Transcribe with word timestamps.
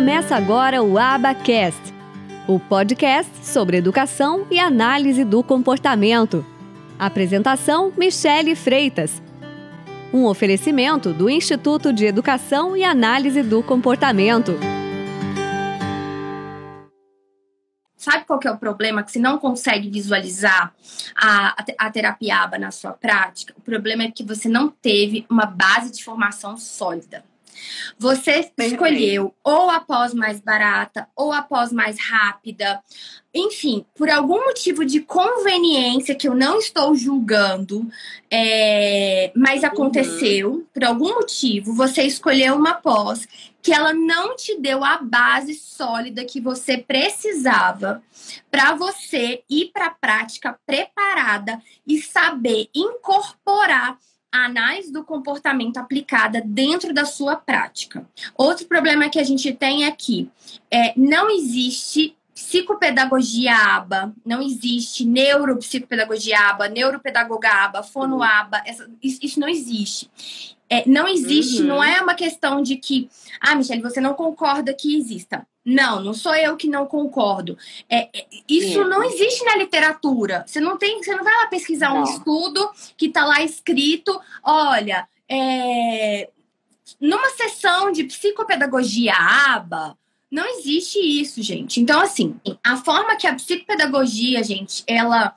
Começa 0.00 0.34
agora 0.34 0.82
o 0.82 0.96
Abacast, 0.96 1.92
o 2.48 2.58
podcast 2.58 3.30
sobre 3.44 3.76
educação 3.76 4.46
e 4.50 4.58
análise 4.58 5.26
do 5.26 5.42
comportamento. 5.42 6.42
Apresentação: 6.98 7.92
Michele 7.98 8.54
Freitas. 8.54 9.20
Um 10.10 10.24
oferecimento 10.24 11.12
do 11.12 11.28
Instituto 11.28 11.92
de 11.92 12.06
Educação 12.06 12.74
e 12.74 12.82
Análise 12.82 13.42
do 13.42 13.62
Comportamento. 13.62 14.52
Sabe 17.94 18.24
qual 18.24 18.40
é 18.42 18.50
o 18.50 18.56
problema? 18.56 19.02
Que 19.02 19.12
você 19.12 19.18
não 19.18 19.36
consegue 19.36 19.90
visualizar 19.90 20.74
a, 21.14 21.62
a 21.76 21.90
terapia 21.90 22.38
ABA 22.38 22.58
na 22.58 22.70
sua 22.70 22.92
prática? 22.92 23.52
O 23.54 23.60
problema 23.60 24.04
é 24.04 24.10
que 24.10 24.24
você 24.24 24.48
não 24.48 24.70
teve 24.70 25.26
uma 25.28 25.44
base 25.44 25.92
de 25.92 26.02
formação 26.02 26.56
sólida. 26.56 27.22
Você 27.98 28.50
escolheu 28.58 29.34
ou 29.44 29.70
a 29.70 29.80
pós 29.80 30.14
mais 30.14 30.40
barata 30.40 31.08
ou 31.14 31.32
a 31.32 31.42
pós 31.42 31.72
mais 31.72 31.98
rápida. 32.00 32.82
Enfim, 33.32 33.84
por 33.94 34.10
algum 34.10 34.44
motivo 34.44 34.84
de 34.84 35.00
conveniência 35.00 36.14
que 36.14 36.26
eu 36.26 36.34
não 36.34 36.58
estou 36.58 36.94
julgando, 36.94 37.88
é, 38.30 39.30
mas 39.36 39.62
aconteceu, 39.62 40.52
uhum. 40.52 40.64
por 40.72 40.84
algum 40.84 41.14
motivo, 41.14 41.72
você 41.72 42.02
escolheu 42.02 42.56
uma 42.56 42.74
pós 42.74 43.28
que 43.62 43.72
ela 43.72 43.92
não 43.92 44.34
te 44.34 44.58
deu 44.58 44.84
a 44.84 44.98
base 44.98 45.54
sólida 45.54 46.24
que 46.24 46.40
você 46.40 46.78
precisava 46.78 48.02
para 48.50 48.74
você 48.74 49.42
ir 49.48 49.70
para 49.72 49.86
a 49.86 49.94
prática 49.94 50.58
preparada 50.66 51.60
e 51.86 52.00
saber 52.00 52.68
incorporar 52.74 53.98
a 54.32 54.44
análise 54.44 54.92
do 54.92 55.04
comportamento 55.04 55.78
aplicada 55.78 56.40
dentro 56.44 56.94
da 56.94 57.04
sua 57.04 57.36
prática. 57.36 58.06
Outro 58.36 58.66
problema 58.66 59.08
que 59.08 59.18
a 59.18 59.24
gente 59.24 59.52
tem 59.52 59.84
é 59.84 59.90
que 59.90 60.30
é, 60.70 60.92
não 60.96 61.28
existe 61.30 62.16
psicopedagogia 62.40 63.54
aba, 63.54 64.14
não 64.24 64.40
existe 64.40 65.04
neuropsicopedagogia 65.04 66.38
aba, 66.38 66.68
neuropedagoga 66.68 67.50
aba, 67.50 67.82
fono 67.82 68.22
aba, 68.22 68.62
essa, 68.64 68.88
isso, 69.02 69.18
isso, 69.22 69.40
não 69.40 69.48
existe. 69.48 70.10
É, 70.68 70.88
não 70.88 71.06
existe, 71.06 71.60
uhum. 71.60 71.68
não 71.68 71.84
é 71.84 72.00
uma 72.00 72.14
questão 72.14 72.62
de 72.62 72.76
que, 72.76 73.10
ah, 73.40 73.54
Michelle, 73.54 73.82
você 73.82 74.00
não 74.00 74.14
concorda 74.14 74.72
que 74.72 74.96
exista. 74.96 75.46
Não, 75.64 76.02
não 76.02 76.14
sou 76.14 76.34
eu 76.34 76.56
que 76.56 76.68
não 76.68 76.86
concordo. 76.86 77.56
É, 77.88 78.08
é 78.18 78.26
isso 78.48 78.82
não 78.84 79.02
existe 79.02 79.44
na 79.44 79.56
literatura. 79.56 80.44
Você 80.46 80.60
não 80.60 80.78
tem, 80.78 81.02
você 81.02 81.14
não 81.14 81.22
vai 81.22 81.34
lá 81.34 81.46
pesquisar 81.46 81.90
não. 81.90 82.00
um 82.00 82.04
estudo 82.04 82.70
que 82.96 83.06
está 83.06 83.24
lá 83.24 83.42
escrito, 83.42 84.18
olha, 84.42 85.06
é, 85.28 86.30
numa 87.00 87.28
sessão 87.30 87.92
de 87.92 88.04
psicopedagogia 88.04 89.14
aba, 89.14 89.96
não 90.30 90.46
existe 90.58 90.98
isso, 90.98 91.42
gente. 91.42 91.80
Então, 91.80 92.00
assim, 92.00 92.40
a 92.64 92.76
forma 92.76 93.16
que 93.16 93.26
a 93.26 93.34
psicopedagogia, 93.34 94.42
gente, 94.44 94.84
ela. 94.86 95.34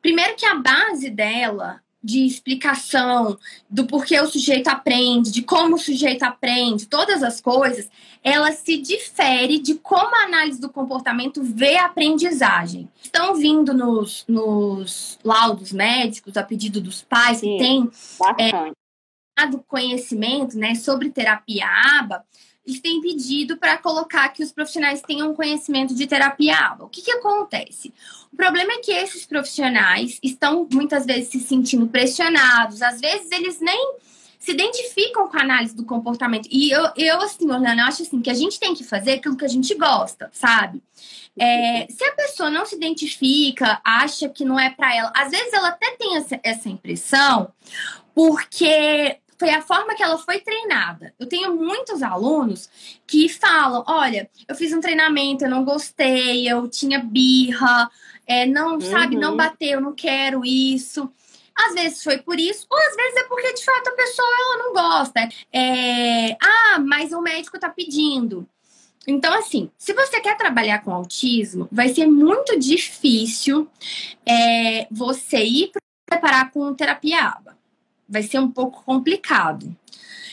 Primeiro 0.00 0.36
que 0.36 0.46
a 0.46 0.54
base 0.54 1.10
dela 1.10 1.82
de 2.06 2.24
explicação 2.24 3.36
do 3.68 3.84
porquê 3.84 4.20
o 4.20 4.28
sujeito 4.28 4.68
aprende, 4.68 5.32
de 5.32 5.42
como 5.42 5.74
o 5.74 5.78
sujeito 5.78 6.22
aprende, 6.22 6.86
todas 6.86 7.20
as 7.20 7.40
coisas, 7.40 7.90
ela 8.22 8.52
se 8.52 8.76
difere 8.76 9.58
de 9.58 9.74
como 9.74 10.14
a 10.14 10.22
análise 10.22 10.60
do 10.60 10.68
comportamento 10.68 11.42
vê 11.42 11.76
a 11.76 11.86
aprendizagem. 11.86 12.88
Estão 13.02 13.34
vindo 13.34 13.74
nos, 13.74 14.24
nos 14.28 15.18
laudos 15.24 15.72
médicos, 15.72 16.36
a 16.36 16.44
pedido 16.44 16.80
dos 16.80 17.02
pais, 17.02 17.38
Sim, 17.38 17.52
que 17.52 17.58
tem 17.58 17.90
é, 18.38 18.70
conhecimento 19.66 20.58
né, 20.58 20.74
sobre 20.74 21.10
terapia 21.10 21.66
ABA, 21.98 22.24
eles 22.66 22.80
têm 22.80 23.00
pedido 23.00 23.56
para 23.56 23.78
colocar 23.78 24.28
que 24.30 24.42
os 24.42 24.50
profissionais 24.50 25.00
tenham 25.00 25.34
conhecimento 25.34 25.94
de 25.94 26.06
terapia 26.06 26.56
ABA. 26.56 26.84
O 26.84 26.88
que, 26.88 27.00
que 27.00 27.12
acontece? 27.12 27.94
O 28.32 28.36
problema 28.36 28.72
é 28.72 28.78
que 28.78 28.90
esses 28.90 29.24
profissionais 29.24 30.18
estão 30.22 30.66
muitas 30.72 31.06
vezes 31.06 31.28
se 31.28 31.40
sentindo 31.40 31.86
pressionados, 31.86 32.82
às 32.82 33.00
vezes 33.00 33.30
eles 33.30 33.60
nem 33.60 33.96
se 34.38 34.52
identificam 34.52 35.28
com 35.28 35.36
a 35.36 35.42
análise 35.42 35.74
do 35.74 35.84
comportamento. 35.84 36.48
E 36.50 36.70
eu, 36.70 36.88
eu 36.96 37.20
assim, 37.20 37.50
Orlando, 37.50 37.80
eu 37.80 37.86
acho 37.86 38.02
assim 38.02 38.20
que 38.20 38.30
a 38.30 38.34
gente 38.34 38.60
tem 38.60 38.74
que 38.74 38.84
fazer 38.84 39.12
aquilo 39.12 39.36
que 39.36 39.44
a 39.44 39.48
gente 39.48 39.74
gosta, 39.74 40.28
sabe? 40.32 40.82
É, 41.38 41.86
se 41.90 42.04
a 42.04 42.12
pessoa 42.12 42.50
não 42.50 42.64
se 42.64 42.76
identifica, 42.76 43.80
acha 43.84 44.28
que 44.28 44.44
não 44.44 44.58
é 44.58 44.70
para 44.70 44.94
ela, 44.94 45.12
às 45.14 45.30
vezes 45.30 45.52
ela 45.52 45.68
até 45.68 45.92
tem 45.96 46.16
essa, 46.16 46.40
essa 46.42 46.68
impressão, 46.68 47.52
porque 48.14 49.18
foi 49.38 49.50
a 49.50 49.62
forma 49.62 49.94
que 49.94 50.02
ela 50.02 50.18
foi 50.18 50.40
treinada. 50.40 51.14
Eu 51.18 51.26
tenho 51.26 51.54
muitos 51.54 52.02
alunos 52.02 52.68
que 53.06 53.28
falam: 53.28 53.84
olha, 53.86 54.28
eu 54.48 54.54
fiz 54.54 54.72
um 54.72 54.80
treinamento, 54.80 55.44
eu 55.44 55.50
não 55.50 55.64
gostei, 55.64 56.48
eu 56.48 56.68
tinha 56.68 56.98
birra, 56.98 57.90
é, 58.26 58.46
não, 58.46 58.74
uhum. 58.74 58.80
sabe, 58.80 59.16
não 59.16 59.30
uhum. 59.30 59.36
bateu, 59.36 59.80
não 59.80 59.92
quero 59.92 60.44
isso. 60.44 61.10
Às 61.54 61.74
vezes 61.74 62.02
foi 62.02 62.18
por 62.18 62.38
isso, 62.38 62.66
ou 62.70 62.78
às 62.78 62.94
vezes 62.96 63.16
é 63.16 63.24
porque 63.24 63.54
de 63.54 63.64
fato 63.64 63.88
a 63.88 63.94
pessoa 63.94 64.28
ela 64.28 64.58
não 64.58 64.72
gosta. 64.74 65.28
É, 65.52 66.32
ah, 66.32 66.78
mas 66.78 67.12
o 67.12 67.20
médico 67.20 67.58
tá 67.58 67.70
pedindo. 67.70 68.46
Então, 69.06 69.32
assim, 69.32 69.70
se 69.78 69.94
você 69.94 70.20
quer 70.20 70.36
trabalhar 70.36 70.80
com 70.80 70.92
autismo, 70.92 71.68
vai 71.70 71.88
ser 71.90 72.06
muito 72.06 72.58
difícil 72.58 73.68
é, 74.26 74.86
você 74.90 75.44
ir 75.44 75.70
preparar 76.04 76.50
com 76.50 76.74
terapia 76.74 77.20
ABA 77.20 77.56
vai 78.08 78.22
ser 78.22 78.38
um 78.38 78.50
pouco 78.50 78.82
complicado. 78.84 79.74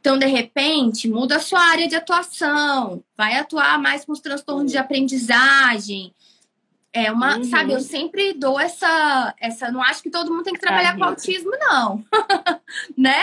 Então, 0.00 0.18
de 0.18 0.26
repente, 0.26 1.08
muda 1.08 1.36
a 1.36 1.40
sua 1.40 1.60
área 1.60 1.88
de 1.88 1.96
atuação, 1.96 3.02
vai 3.16 3.36
atuar 3.36 3.78
mais 3.80 4.04
com 4.04 4.12
os 4.12 4.20
transtornos 4.20 4.70
de 4.70 4.78
aprendizagem. 4.78 6.14
É 6.92 7.10
uma, 7.12 7.36
uhum. 7.36 7.44
sabe, 7.44 7.72
eu 7.72 7.80
sempre 7.80 8.32
dou 8.32 8.58
essa, 8.58 9.34
essa, 9.40 9.70
não 9.70 9.82
acho 9.82 10.02
que 10.02 10.08
todo 10.08 10.30
mundo 10.30 10.44
tem 10.44 10.54
que 10.54 10.60
trabalhar 10.60 10.96
com 10.96 11.04
autismo 11.04 11.50
não. 11.58 12.04
né? 12.96 13.20